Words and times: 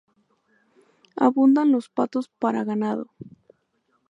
Abundan 1.15 1.71
los 1.71 1.87
patos 1.89 2.27
para 2.27 2.63
ganado. 2.63 3.11